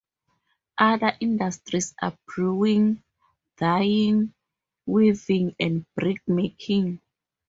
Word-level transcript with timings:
Other 0.79 1.15
industries 1.19 1.93
are 2.01 2.17
brewing, 2.25 3.03
dyeing, 3.57 4.33
weaving 4.87 5.55
and 5.59 5.85
brick-making. 5.93 6.99